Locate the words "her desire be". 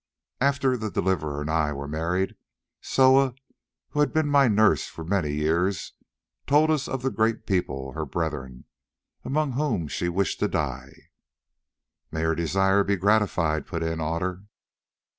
12.23-12.95